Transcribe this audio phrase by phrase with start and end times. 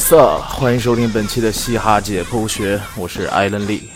[0.00, 3.90] so 欢迎收听本期的嘻哈解剖学，我是艾伦利。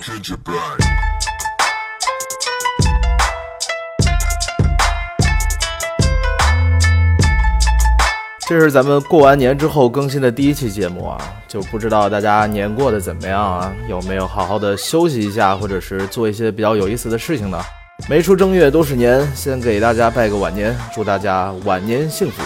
[8.47, 13.73] 这是咱们过完年之后更新的第一期节目啊，就不知道大家年过得怎么样啊？
[13.89, 17.59] 有没有好好的休息一下，或者是做一些比较有意思的事情呢？
[18.11, 22.43] 没出正月都是年，先给大家拜个晚年，祝大家晚年幸福。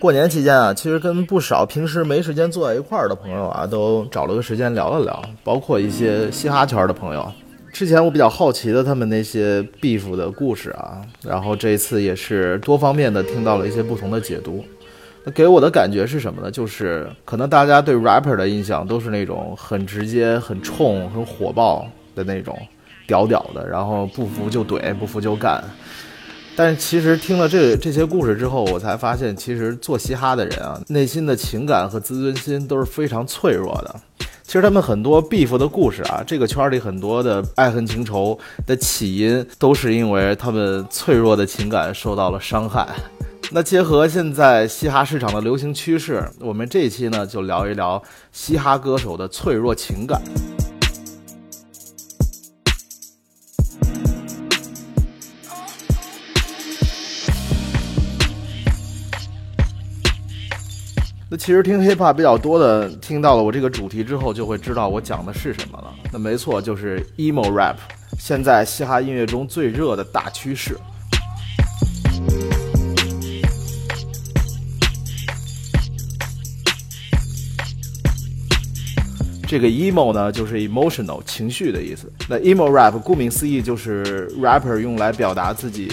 [0.00, 7.30] 过年期间啊，其实跟不少平时没时间坐在一块儿的朋友啊，都找了个时间聊了聊，包括一些嘻哈圈的朋友。
[7.72, 14.64] 之前我比较好奇的他们那些 beef 的故事啊，然后这一次也是多方面的听到了一些不同的解读。
[15.24, 16.50] 那给我的感觉是什么呢？
[16.50, 22.58] 就是可能大家对 rapper 的印象都是那种很直接、很冲、很火爆的那种，
[23.06, 25.62] 屌屌的，然后不服就怼，不服就干。
[26.56, 33.94] 但是其实听了这这些故事之后，我才发现，其实做嘻哈的人啊，内心的情感和自尊心都是非常脆弱的。
[34.42, 42.88] 其实他们很多 beef 的故事啊，这个圈里很多的爱恨情仇的起因，都是因为他们脆弱的情感受到了伤害。
[43.50, 50.20] 那结合现在嘻哈市场的流行趋势，我们这一期呢就聊一聊嘻哈歌手的脆弱情感。
[61.30, 65.94] 那其实听 hip hop 比较多的，听到了我这个主题之后，就会知道我讲的是什么了。
[66.12, 67.76] 那没错，就是 emo rap，
[68.18, 70.76] 现在嘻哈音乐中最热的大趋势。
[79.48, 82.12] 这个 emo 呢，就是 emotional 情绪的意思。
[82.28, 85.90] 那 emo rap 顾名思义，就是 rapper 用来表达自己。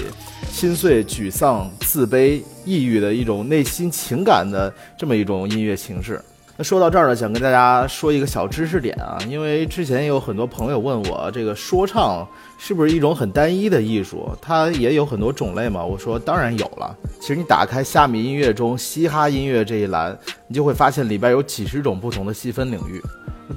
[0.52, 6.22] 心碎、沮丧、自卑、抑郁的一种内心情感的这么一种音乐形式。
[6.58, 12.28] 那说到这儿呢，想跟大家说一个小知识点啊，因为之前有很多朋友问我，这个说唱
[12.58, 14.30] 是不是一种很单一的艺术？
[14.42, 15.84] 它也有很多种类嘛？
[15.84, 16.96] 我说当然有了。
[17.22, 20.18] 其实你打开虾米音乐中嘻哈音乐这一栏，
[20.48, 23.02] 你就会发现里边有几十种不同的细分领域。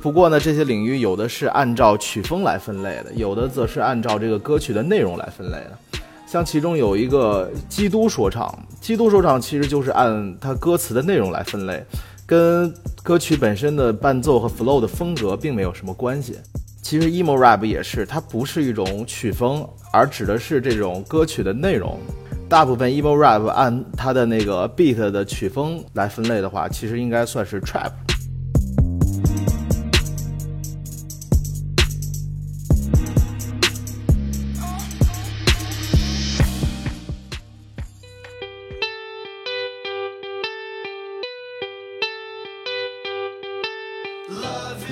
[0.03, 5.78] 不过呢，这些领域有的是按照曲风来分类的，有的则是按照这个歌曲的内容来分类的。
[6.26, 11.82] 像其中有一个基督说唱，基督说唱其实就是按它歌词的内容来分类，
[12.26, 12.72] 跟
[13.03, 16.37] 歌曲本身的伴奏和 flow 的风格并没有什么关系。
[16.82, 21.99] 其实 emo rap 也是，它不是一种曲风，而指的是这种歌曲的内容。
[22.47, 27.91] 大部分 emo rap 按它的那个 beat 的曲风来分类的话，其实应该算是 trap。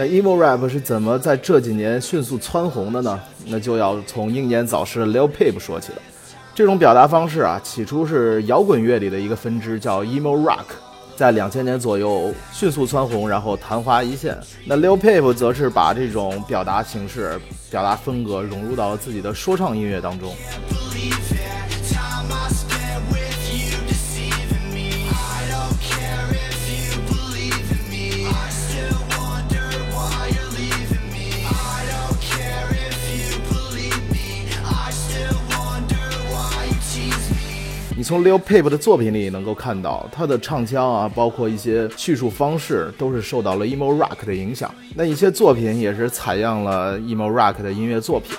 [0.09, 3.21] Emo rap 是怎么在这几年迅速蹿红的呢？
[3.47, 5.99] 那就要从英年早逝的 Lil Peep 说起了。
[6.55, 10.65] 这种表达方式啊，起初是摇滚乐里的一个分支，叫 emo rock，
[11.15, 14.37] 在两千年左右迅速蹿红，然后昙花一现。
[14.65, 17.39] 那 Lil Peep 则是把这种表达形式、
[17.71, 20.35] 表达风格融入到了自己的说唱音乐当中。
[38.07, 44.73] 从 Lil Peep 的作品里能够看到，他的唱腔啊，包括一些叙述方式，都是受到了 emo rock 的影响。
[44.95, 48.37] 那一些作品也是采样了 emo rock 的音乐作品。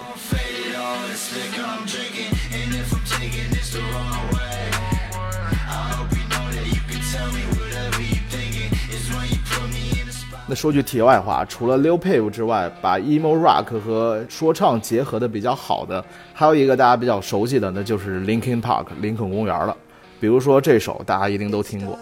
[10.50, 16.04] 那说句题外话，除了 Lil Peep 之外，把 emo rock 和说唱结合的比较好的，
[16.34, 19.76] 还有一个大家比较熟悉的，那就是 Linkin Park 林肯公园了。
[20.22, 22.00] 比如说这首，大家一定都听过。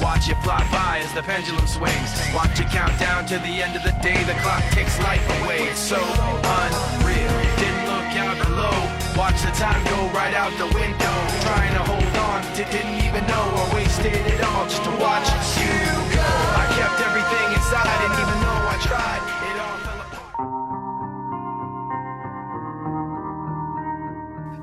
[0.00, 2.10] Watch it fly by as the pendulum swings.
[2.34, 4.16] Watch it count down to the end of the day.
[4.24, 5.68] The clock takes life away.
[5.68, 7.34] It's so unreal.
[7.60, 8.76] Didn't look out below.
[9.16, 11.16] Watch the time go right out the window.
[11.44, 15.28] Trying to hold on, to didn't even know or wasted it all just to watch
[15.60, 15.76] you
[16.12, 16.28] go.
[16.56, 19.43] I kept everything inside, didn't even know I tried.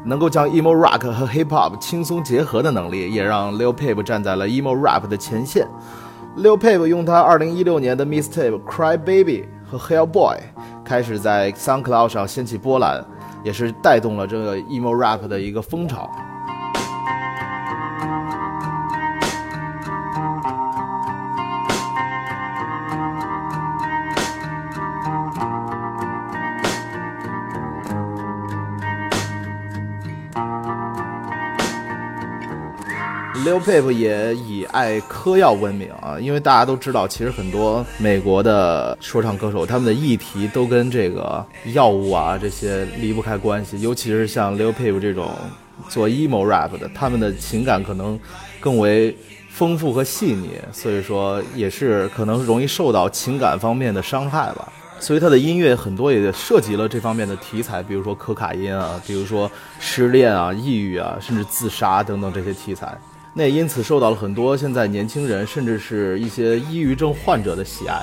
[0.04, 5.68] 能够将 emo rock 和 hip hop 轻松结合的能力，也让 Lil Peep 站在了 emo rap 的前线。
[6.38, 10.38] Lil Peep 用他2016年的 Mistape Cry Baby 和 Hell Boy
[10.84, 13.04] 开始在 SoundCloud 上掀起波澜，
[13.44, 16.10] 也是带动了这个 emo rap 的一个风潮。
[33.52, 43.82] Lil Peep 也以爱嗑药闻名啊，因为大家都知道，其实很多美国的说唱歌手，他们的议题都跟这个药物啊这些离不开关系。
[43.82, 45.32] 尤其是像 Lil Peep 这种
[45.90, 48.18] 做 emo rap 的，他们的情感可能
[48.62, 49.14] 更为
[49.50, 54.72] 丰富和细腻，所以说也是可能容易受到情感方面的伤害吧。
[54.98, 62.98] 所以他的音乐很多也涉及了这方面的题材，比如说可卡因啊，比如说失恋啊、抑郁啊，甚至自杀等等这些题材。
[63.34, 68.02] 那也因此受到了很多现在年轻人，甚至是一些抑郁症患者的喜爱。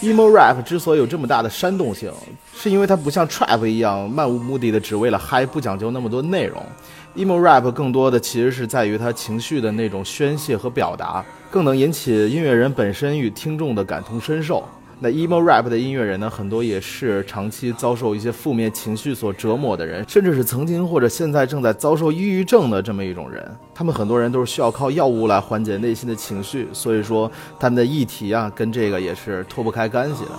[0.00, 2.12] Emo rap 之所以有这么大的煽动性，
[2.54, 6.62] 是因为它不像 trap 一样漫无目的的只为了嗨，不讲究那么多内容。
[7.16, 14.64] emo rap 更多的其实是在于它情绪的那种宣泄和表达，更能引起音乐人本身与听众的感同身受。
[15.00, 23.48] 那 emo rap 的音乐人呢，很多也是长期遭受一些负面情绪所折磨的人，甚至是曾经或者现在正在遭受抑郁症的这么一种人。
[23.72, 27.30] 他们很多人都是需要靠药物来缓解内心的情绪，所以说
[27.60, 30.30] 他们的议题啊，跟这个也是脱不开干系的。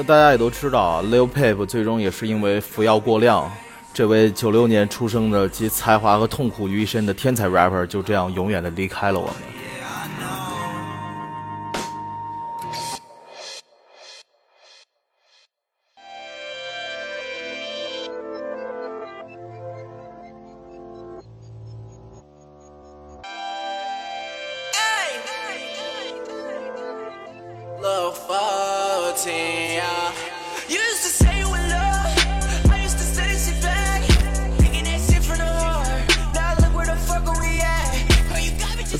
[0.00, 3.50] 那大家也都知道啊，Lil Peep 最终也是因为服药过量，
[3.92, 9.34] 这位九六年出生的集才华和痛苦于一身的天才 rapper 就这样永远的离开了我们。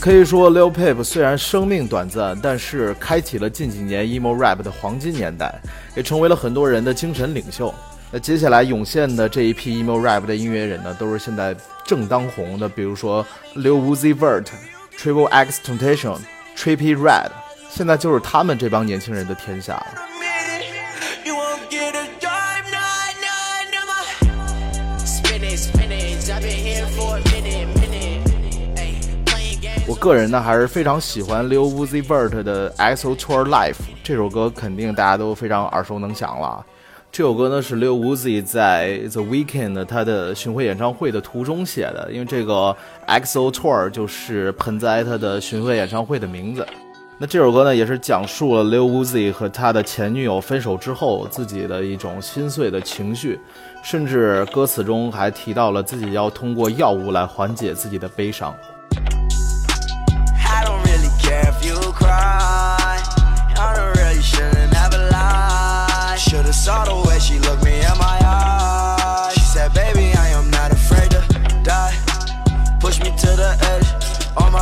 [0.08, 5.54] 可以说，Lil Peep 虽然生命短暂，但是开启了近几年 emo rap 的黄金年代，
[5.94, 7.74] 也成为了很多人的精神领袖。
[8.10, 13.22] 那接下来涌现的这一批 emo rap 的音乐人呢，都是现在正当红的，比如说
[13.54, 14.46] Lil Uzi Vert、
[14.96, 16.16] Triple X Temptation、
[16.56, 17.28] Trippie Red，
[17.68, 19.86] 现在就是他们这帮年轻人的天下了。
[29.88, 36.62] 我个人呢还是非常喜欢 Lil Uzi Vert 的 XO Tour Life 这首歌，肯定大家都非常耳熟能详了。
[37.10, 42.76] 这首歌呢是 Lil Uzi 在 The Weekend 他的巡回演唱会的途中写的，因为这个
[43.06, 46.66] XO Tour 就是盆栽他的巡回演唱会的名字。
[47.16, 53.40] 那这首歌呢也是讲述了 Lil Uzi 和他的前女友分手之后自己的一种心碎的情绪，
[53.82, 58.54] 甚至歌词中还提到了自己要通过药物来缓解自己的悲伤。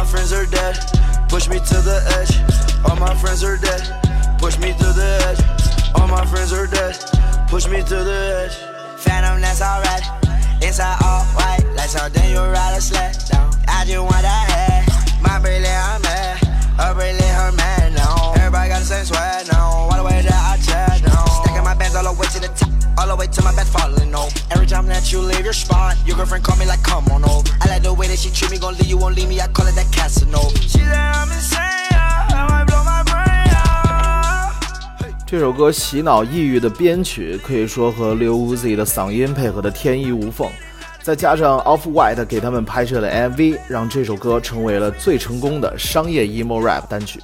[0.06, 0.78] Friends are dead.
[1.28, 2.32] Push me to the edge,
[2.88, 3.82] all my friends are dead.
[4.38, 5.40] Push me to the edge,
[5.94, 6.96] all my friends are dead.
[7.48, 8.56] Push me to the edge.
[9.02, 10.04] Phantom, that's alright.
[10.62, 13.50] Inside all white, like something you ride a sled down.
[13.68, 15.22] I just want that head.
[15.22, 16.38] My brilliant, I'm mad.
[16.78, 18.32] A brilliant, her man now.
[18.36, 19.88] Everybody got the same swag now.
[19.88, 21.24] Why the way that I chat now?
[21.42, 23.66] Stacking my bed all the way to the top, all the way to my bed
[23.66, 24.45] falling over.
[24.76, 27.48] Time that you leave your spot, your girlfriend call me like, come on over.
[27.62, 29.46] I like the way that she treat me, gon' leave you, won't leave me, I
[29.48, 30.54] call it that Casanova.
[30.60, 31.62] She said I'm insane,
[32.28, 34.52] I might blow my brain out.
[35.26, 40.46] 这首歌洗脑抑郁的编曲可以说和 Lil Uzi 的嗓音配合的天衣无缝，
[41.02, 47.18] 再加上 Off White 给他们拍摄的 MV，让这首歌成为了最成功的商业 emo rap 单曲。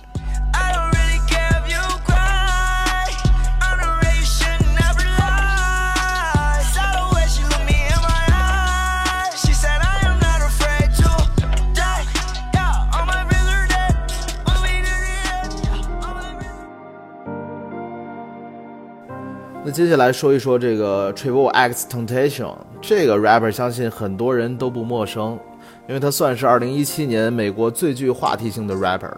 [19.65, 25.39] 那接下来说一说这个 Triple X Temptation 这个 rapper，相信很多人都不陌生，
[25.87, 29.13] 因为他算是2017年美国最具话题性的 rapper。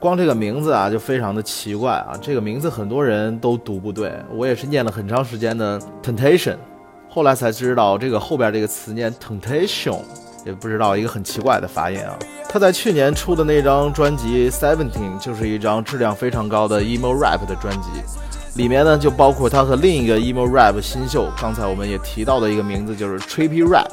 [0.00, 2.16] 光这个名字啊，就非常的奇怪啊！
[2.20, 6.56] 这个名字很多人都读不对，我也是念了很长时间的 Temptation，
[7.10, 9.98] 后来才知道这个后边这个词念 Temptation，
[10.46, 12.18] 也不知道一个很奇怪的发音啊。
[12.48, 17.88] 他在去年出的那张专辑 Seventeen 就是一张质量非常高的 emo rap 的专辑，
[18.56, 23.90] 里面呢就包括他和另一个 emo rap 新秀，刚才我们也提到的一个名字就是 Trippy Red。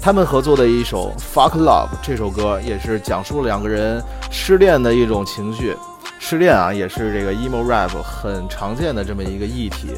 [0.00, 5.76] 他们合作的一首《Fuck Love》这首歌，也是讲述了两个人失恋的一种情绪。
[6.20, 9.88] 失恋啊，也是这个 emo rap 很常见的这么一个议题。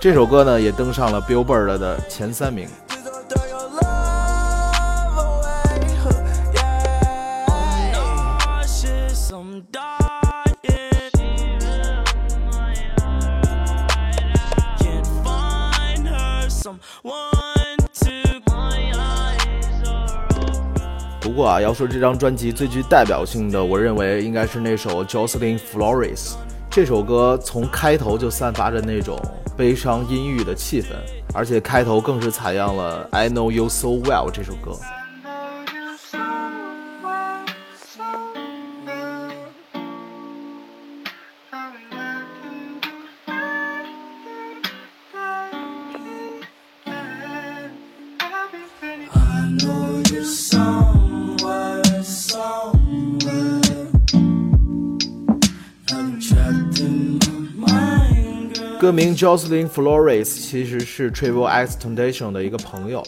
[0.00, 2.68] 这首歌呢，也登上了 Billboard 的前三名。
[21.38, 26.30] 过啊，要说这张专辑最具代表性的，我认为应该是那首《Jocelyn Flores》。
[26.68, 29.16] 这首歌从开头就散发着那种
[29.56, 30.86] 悲伤阴郁的气氛，
[31.32, 34.72] 而且开头更是采样了《I Know You So Well》这首歌。
[58.78, 63.02] 歌名 Jocelyn Flores 其实是 Triple X Temptation 的一个朋友，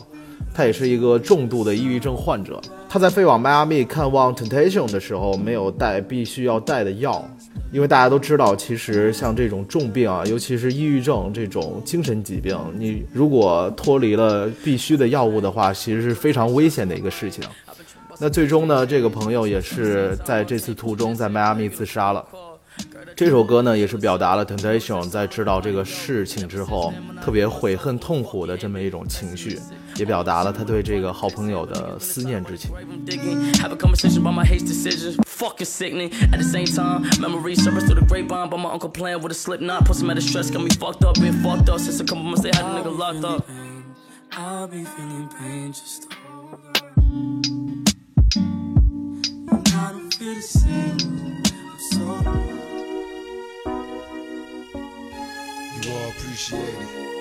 [0.53, 2.61] 他也是一个重度的抑郁症患者。
[2.89, 7.25] 他在飞往迈阿密看望 Temptation 的时候，没有带必须要带的药，
[7.71, 17.45] 因为大家都知道，其实像这种重病啊，尤其是抑郁症这种精神疾病，你如果脱离了必须的药物的话，其实是非常危险的一个事情。
[18.19, 22.25] 那最终呢，这个朋友也是在这次途中在迈阿密自杀了。
[23.21, 26.91] 这首歌呢，也是表达了 Temptation 在知道这个事情之后
[27.23, 29.61] 特别悔恨痛苦的这么一种情绪，
[29.97, 32.71] 也表达了他对这个好朋友的思念之情。
[55.85, 57.20] you all appreciate it.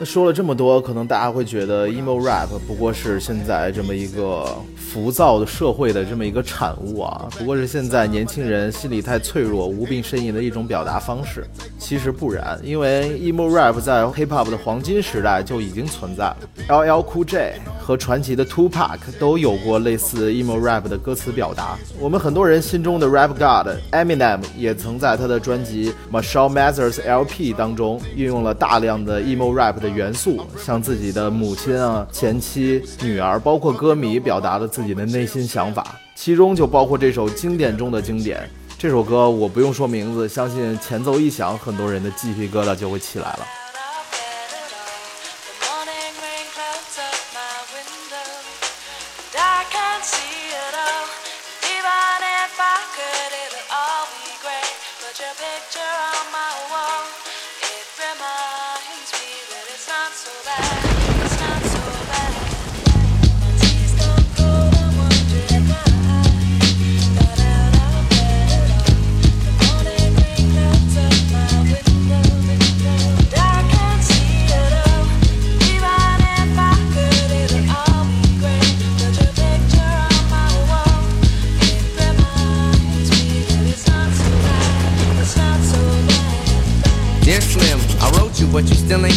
[0.00, 11.44] 那说了这么多，可能大家会觉得 emo rap 不过是现在这么一个浮躁的社会的这么一个产物啊，不过是现在年轻人心理太脆弱、无病呻吟的一种表达方式。
[11.80, 16.36] 其实不然，因为 emo rap 在 hip hop 的黄金时代就已经存在了。
[16.68, 21.76] LL Cool J 和传奇的 Tupac 都有过类似 emo rap 的歌词表达。
[21.98, 29.87] 我们很多人心中的 rap god Eminem 也曾在他的专辑 Marshall Mathers LP 当中运用了大量的 emo rap 的。
[29.88, 38.48] 元素向自己的母亲啊、前妻、女儿，包括歌迷，表达了自己的内心想法，其中就包括这首经典中的经典。
[38.78, 43.40] 这首歌我不用说名字，相信前奏一响，很多人的鸡皮疙瘩就会起来了。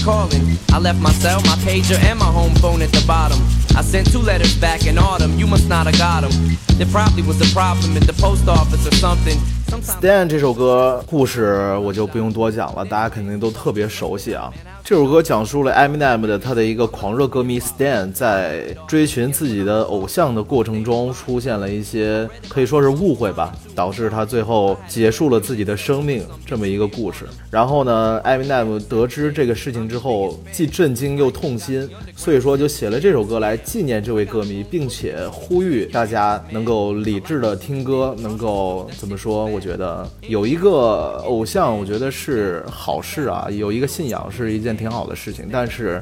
[0.05, 0.59] calling.
[0.73, 3.39] I left my cell, my pager, and my home phone at the bottom.
[3.77, 6.33] I sent two letters back in autumn, you must not have got them.
[6.79, 9.39] There probably was a problem at the post office or something.
[9.83, 14.51] Stan 这首歌故事我就不用多讲了，大家肯定都特别熟悉啊。
[14.92, 27.24] 这首歌讲述了 Eminem 的他的一个狂热歌迷 Stan 在追寻自己的偶像的过程中出现了一些可以说是误会吧，导致他最后结束了自己的生命这么一个故事。
[27.50, 39.46] 然后呢，Eminem 得知这个事情之后，既震惊又痛心，所以说就写了这首歌来纪念这位歌迷，并且呼吁大家能够理智的听歌，能够怎么说？
[39.46, 44.78] 我觉得有一个偶像，我觉得是好事啊，有一个信仰是一件。
[44.82, 46.02] 挺好的事情，但是，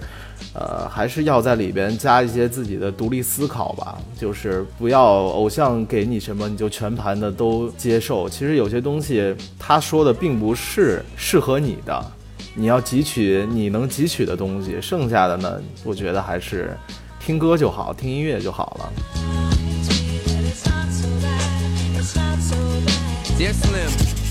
[0.53, 3.97] 呃，还是要在里边加一些自己的独立思考吧。
[4.17, 8.29] 就是不要偶像给你什么你就全盘的都接受。
[8.29, 12.11] 其实有些东西他说的并不是适合你的，
[12.55, 16.75] 你要汲取你能汲取的东西，剩下的呢，我觉得还是
[17.19, 18.93] 听歌就好，听音乐就好了。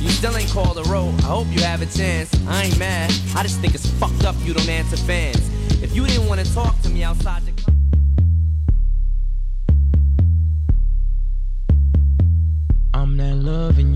[0.01, 1.13] You still ain't called a roll.
[1.19, 2.31] I hope you have a chance.
[2.49, 3.11] I ain't mad.
[3.35, 5.43] I just think it's fucked up you don't answer fans.
[5.83, 7.53] If you didn't want to talk to me outside the.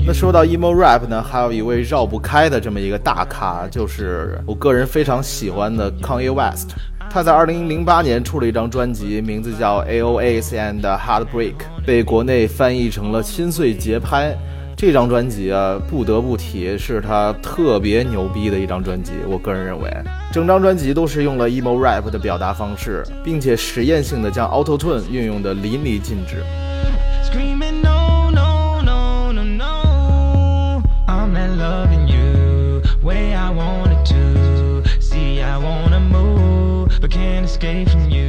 [0.05, 6.71] 那说到 emo rap 呢，还有一位绕不开的这么一个大咖，就是我个人非常喜欢的 Kanye West。
[7.09, 11.55] 他在2008年出了一张专辑，名字叫 AOAs and Heartbreak，
[11.87, 14.33] 被国内翻译成了《心碎节拍》。
[14.83, 19.13] 这张专辑啊，不得不提是他特别牛逼的一张专辑。
[19.29, 19.89] 我个人认为，
[20.33, 26.43] 整张专辑都是用了 emo rap 的表达方式，并且实验性的将 auto tune 运用的淋漓尽致。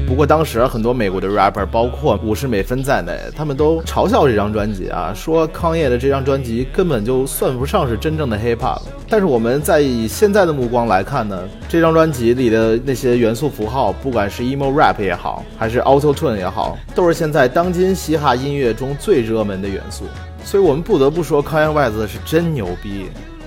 [0.06, 8.82] 不过当时很多美国的 rapper，包括五十美分在内，他们都嘲笑这张专辑啊，说康业的这张专辑根本就算不上是真正的 hip hop。
[9.10, 20.06] 但是我们在以现在的目光来看呢，这张专辑里的那些元素符号，不管是 emo rap 也好，还是 auto tune 也好，都是现在当今嘻哈音乐中最热门的元素。
[20.43, 23.06] 所以我们不得不说，康业外子是真牛逼。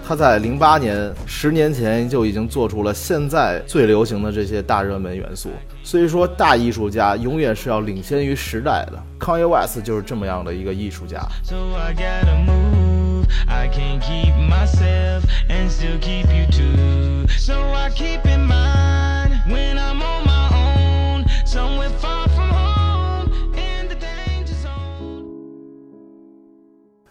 [0.09, 5.51] 他在零八年，十年前就已经做出了现在最流行的这些大热门元素。
[5.83, 9.03] 所以说，大艺术家永远是要领先于时代的。
[9.19, 11.21] Kanye West 就是这么样的一个艺术家。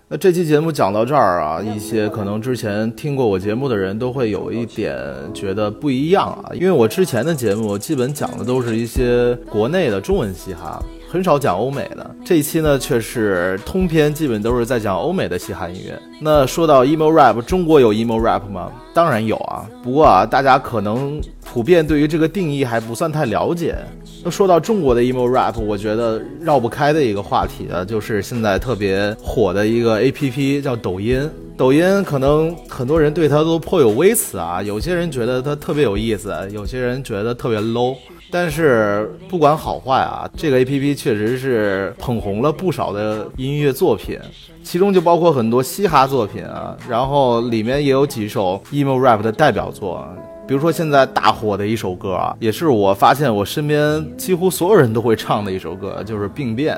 [0.08, 4.96] 那这期节目讲到这儿啊，一些可能之前听过我节目的人都会有一点
[5.34, 10.80] 觉得不一样啊，因为我之前的节目基本讲的都是一些国内的中文嘻哈。
[11.10, 16.00] 很少讲欧美的这一期呢，却是通篇基本都是在讲欧美的嘻哈音乐。
[16.22, 18.72] 那说到 emo rap，中国有 emo rap 吗？
[18.94, 19.66] 当然有啊。
[19.82, 21.20] 不过啊，大家可能
[21.56, 23.78] 普遍对于这个定义还不算太了解。
[24.26, 31.30] 那说到中国的 emo rap，我觉得绕不开的一个话题啊，就是现在特别火的一个 A P P 叫抖音。
[31.56, 37.96] 抖音可能很多人对它都颇有微词啊，有些人觉得它特别有意思，有些人觉得特别 low。
[38.30, 44.20] 但是不管好坏啊，这个 A P P 确实是捧红了不少的音乐作品，
[44.62, 50.06] 其中就包括很多嘻哈作品啊，然后里面也有几首 emo rap 的代表作，
[50.48, 56.76] 比如说现在大火的一首歌啊，也是我发现我身边几乎所有人都会唱的一首歌，就是《病变》。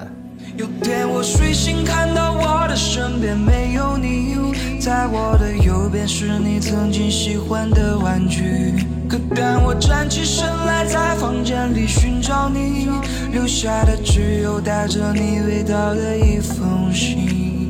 [0.55, 8.73] 有天我睡醒，看到我的身边没有你，在我的右边是你曾经喜欢的玩具。
[9.09, 12.87] 可当我站起身来，在房间里寻找你，
[13.33, 17.56] 留下的只有带着你味道的一封信。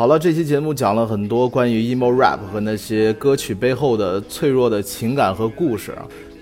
[0.00, 5.92] 好了，这期节目讲了很多关于 emo rap 和那些歌曲背后的脆弱的情感和故事。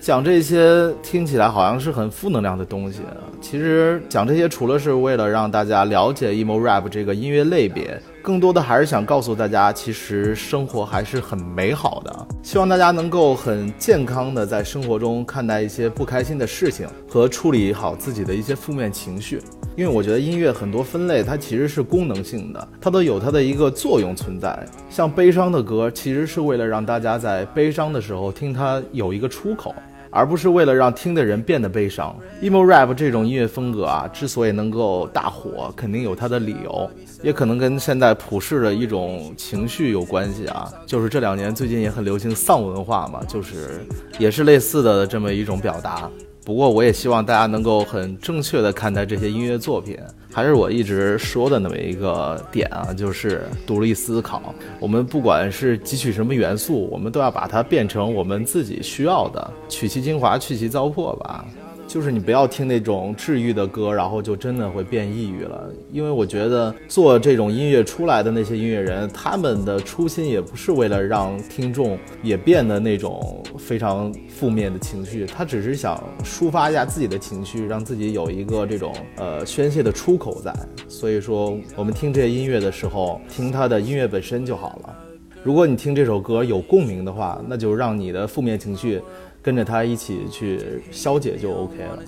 [0.01, 3.01] 讲这些听起来好像是很负能量的东西，
[3.41, 12.29] 其实讲这些除了是为了让大家了解 emo rap 这个音乐类别，更多的还是想告诉大家，其实生活还是很美好的。
[12.45, 19.41] 希望大家能够很健康的在生活中看待一些不开心的事情和处理好自己的一些负面情绪。
[19.79, 24.67] 因为我觉得音乐很多分类，它其实是功能性的，它都有它的一个作用存在。
[24.91, 29.73] 像悲伤的歌，其实是为了让大家在悲伤的时候听它有一个出口。
[30.11, 32.17] 而不是为了让听的人变得悲伤。
[32.41, 36.91] emo rap 这种音乐风格啊，之所以能够大火，肯定有它的理由，
[37.23, 40.73] 也可能跟现在普世的一种情绪有关系啊。
[40.87, 43.87] 就是这两年最近也很流行丧文化嘛，就是
[44.19, 46.11] 也是类似的这么一种表达。
[46.49, 49.99] 不过，我也希望大家能够很正确的看待这些音乐作品。
[50.33, 54.55] 还是我一直说的那么一个点啊，就是独立思考。
[54.81, 61.45] 我们不管是汲取什么元素，我们都要把它变成我们自己需要的，取其精华，去其糟粕吧。
[61.89, 65.71] 就是你不要听那种治愈的歌，然后就真的会变抑郁了。
[65.91, 80.55] 因为我觉得做这种音乐出来的那些音乐人，他们的初心也不是为了让听众也变得那种非常负面的情绪，他只是想抒发一下自己的情绪，让自己有一个这种呃宣泄的出口在。
[80.89, 84.95] 所以说，我们听这些音乐的时候，听他的音乐本身就好了。
[85.43, 89.01] 如果你听这首歌有共鸣的话，那就让你的负面情绪。
[89.43, 92.03] 跟着他一起去消解就 OK 了。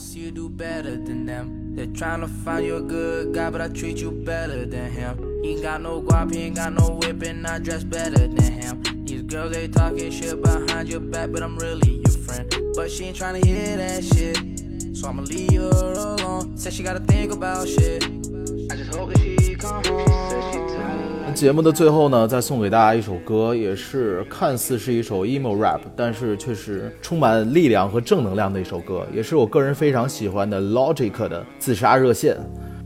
[21.40, 32.36] 节目的最后呢，再送给大家一首歌，也是看似是一首 emo rap，但是却是充满力量和正能量的一首歌，也是我个人非常喜欢的 Logic 的自杀热线。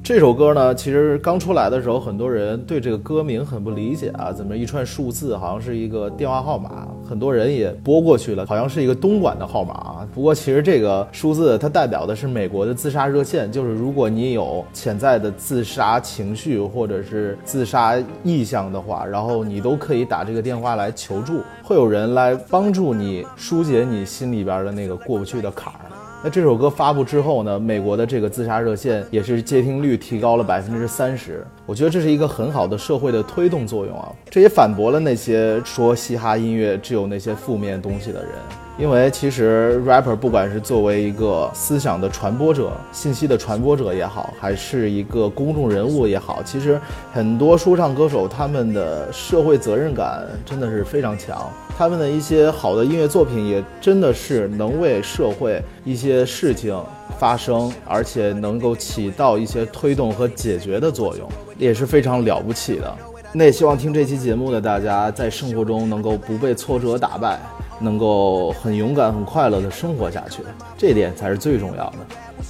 [0.05, 6.87] 这首歌呢，其实刚出来的时候，很多人对这个歌名很不理解啊，怎么一串数字好像是一个电话号码？
[7.09, 10.09] 很多人也拨过去了，好像是一个东莞的号码啊。
[10.15, 25.81] 不过其实这个数字它代表的是美国的自杀热线，就是如果你有潜在的自杀情绪或者是自杀意向的话，然后你都可以打这个电话来求助，会有人来帮助你疏解你心里边的那个过不去的坎儿。
[26.25, 31.47] 那这首歌发布之后呢，美国的这个自杀热线也是接听率提高了百分之三十。
[31.67, 38.31] 我觉得这是一个很好的社会的推动作用啊，这也反驳了那些说嘻哈音乐只有那些负面东西的人。
[38.77, 46.81] 因为其实 rapper 不管是作为一个思想的传播者、信息的传播者也好，还是一个公众人物也好，其实
[47.13, 56.77] 很多说唱歌手他们的社会责任感真的是非常强，他们的一些好的音乐作品也真的是能为社会一些事情
[57.17, 62.93] 发生，而且能够起到一些推动和解决的作用，也是非常了不起的。
[63.37, 67.41] 那也希望听这期节目的大家在生活中能够不被挫折打败。
[67.81, 70.43] 能够很勇敢、很快乐的生活下去，
[70.79, 71.99] 这点才是最重要的。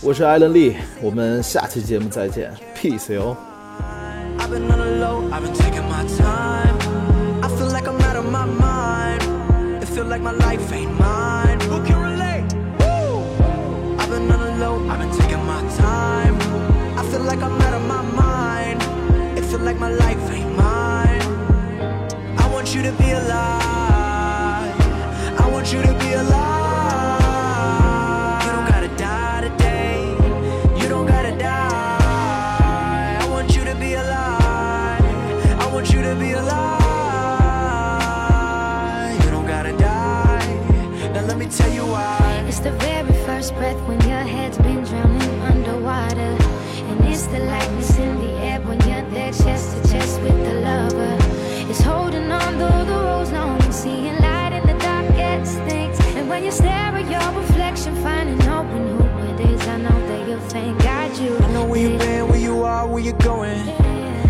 [0.03, 3.37] 我是艾伦利，我们下期节目再见，peace 哟。
[62.95, 63.69] Where you are, going.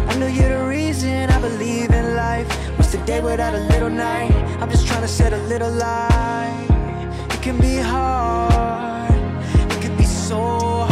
[0.08, 2.48] I know you're the reason I believe in life.
[2.78, 4.32] What's the day without a little night?
[4.58, 6.66] I'm just trying to set a little light.
[7.34, 9.12] It can be hard,
[9.70, 10.40] it can be so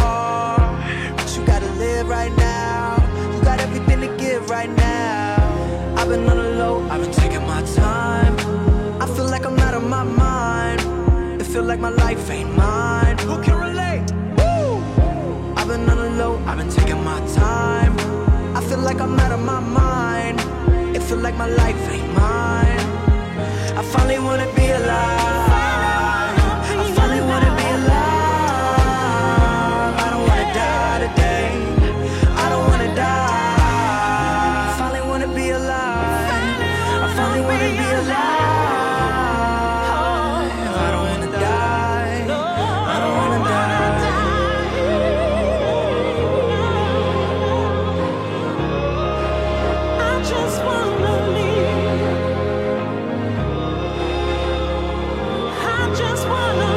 [0.00, 1.16] hard.
[1.16, 2.98] But you gotta live right now.
[3.34, 5.94] You got everything to give right now.
[5.96, 8.34] I've been on the low, I've been taking my time.
[9.00, 11.40] I feel like I'm out of my mind.
[11.40, 12.81] It feel like my life ain't mine.
[18.92, 20.38] Like I'm out of my mind.
[20.94, 22.80] It feel like my life ain't mine.
[23.78, 24.61] I finally wanna be
[55.94, 56.71] just wanna